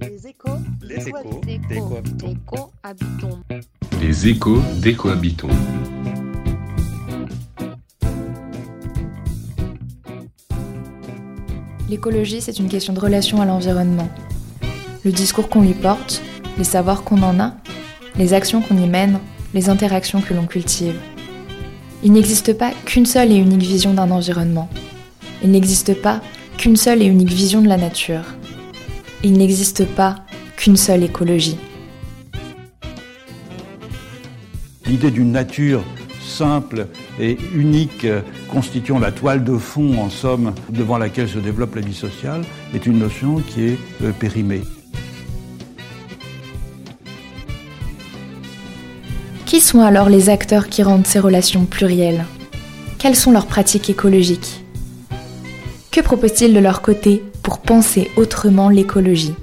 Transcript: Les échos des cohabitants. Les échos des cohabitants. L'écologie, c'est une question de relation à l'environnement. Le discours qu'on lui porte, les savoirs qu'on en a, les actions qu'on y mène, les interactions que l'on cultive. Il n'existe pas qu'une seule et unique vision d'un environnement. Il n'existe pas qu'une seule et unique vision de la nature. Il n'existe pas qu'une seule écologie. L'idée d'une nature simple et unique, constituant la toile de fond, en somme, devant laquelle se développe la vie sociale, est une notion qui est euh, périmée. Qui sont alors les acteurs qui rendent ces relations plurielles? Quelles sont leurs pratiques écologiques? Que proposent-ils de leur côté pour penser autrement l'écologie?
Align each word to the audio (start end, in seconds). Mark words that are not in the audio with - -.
Les 0.00 0.28
échos 0.28 0.58
des 1.46 1.76
cohabitants. 1.80 3.40
Les 4.00 4.28
échos 4.28 4.62
des 4.80 4.94
cohabitants. 4.94 5.48
L'écologie, 11.88 12.40
c'est 12.40 12.58
une 12.58 12.68
question 12.68 12.92
de 12.94 13.00
relation 13.00 13.42
à 13.42 13.44
l'environnement. 13.44 14.08
Le 15.04 15.12
discours 15.12 15.48
qu'on 15.48 15.62
lui 15.62 15.74
porte, 15.74 16.22
les 16.56 16.64
savoirs 16.64 17.04
qu'on 17.04 17.22
en 17.22 17.38
a, 17.38 17.54
les 18.16 18.32
actions 18.32 18.62
qu'on 18.62 18.78
y 18.78 18.86
mène, 18.88 19.18
les 19.54 19.68
interactions 19.68 20.20
que 20.20 20.32
l'on 20.32 20.46
cultive. 20.46 20.98
Il 22.02 22.12
n'existe 22.12 22.54
pas 22.54 22.72
qu'une 22.86 23.06
seule 23.06 23.30
et 23.30 23.36
unique 23.36 23.62
vision 23.62 23.94
d'un 23.94 24.10
environnement. 24.10 24.68
Il 25.42 25.50
n'existe 25.50 26.00
pas 26.00 26.20
qu'une 26.56 26.76
seule 26.76 27.02
et 27.02 27.06
unique 27.06 27.30
vision 27.30 27.60
de 27.60 27.68
la 27.68 27.76
nature. 27.76 28.24
Il 29.24 29.34
n'existe 29.34 29.86
pas 29.86 30.16
qu'une 30.56 30.76
seule 30.76 31.04
écologie. 31.04 31.56
L'idée 34.86 35.10
d'une 35.10 35.30
nature 35.30 35.82
simple 36.20 36.88
et 37.20 37.36
unique, 37.54 38.06
constituant 38.48 38.98
la 38.98 39.12
toile 39.12 39.44
de 39.44 39.56
fond, 39.56 40.00
en 40.00 40.10
somme, 40.10 40.54
devant 40.70 40.98
laquelle 40.98 41.28
se 41.28 41.38
développe 41.38 41.74
la 41.76 41.82
vie 41.82 41.94
sociale, 41.94 42.42
est 42.74 42.86
une 42.86 42.98
notion 42.98 43.36
qui 43.36 43.64
est 43.64 43.78
euh, 44.02 44.12
périmée. 44.12 44.62
Qui 49.46 49.60
sont 49.60 49.82
alors 49.82 50.08
les 50.08 50.30
acteurs 50.30 50.68
qui 50.68 50.82
rendent 50.82 51.06
ces 51.06 51.20
relations 51.20 51.64
plurielles? 51.64 52.24
Quelles 52.98 53.16
sont 53.16 53.30
leurs 53.30 53.46
pratiques 53.46 53.90
écologiques? 53.90 54.61
Que 55.92 56.00
proposent-ils 56.00 56.54
de 56.54 56.58
leur 56.58 56.80
côté 56.80 57.22
pour 57.42 57.58
penser 57.58 58.10
autrement 58.16 58.70
l'écologie? 58.70 59.34